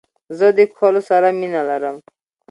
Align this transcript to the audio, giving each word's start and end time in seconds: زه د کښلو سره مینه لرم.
زه 0.37 0.47
د 0.57 0.59
کښلو 0.71 1.01
سره 1.09 1.27
مینه 1.39 1.61
لرم. 1.69 1.97